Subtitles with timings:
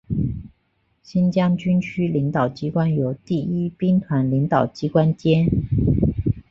[1.03, 5.45] 新疆军区领导机关由第一兵团领导机关兼。